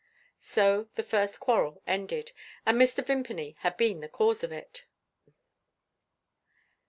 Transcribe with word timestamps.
So 0.41 0.89
the 0.95 1.03
first 1.03 1.39
quarrel 1.39 1.83
ended 1.85 2.31
and 2.65 2.75
Mr. 2.75 3.05
Vimpany 3.05 3.55
had 3.59 3.77
been 3.77 3.99
the 3.99 4.09
cause 4.09 4.43
of 4.43 4.51
it. 4.51 4.85